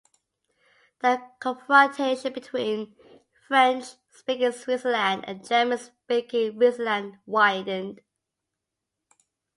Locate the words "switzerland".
4.53-5.25, 6.53-7.19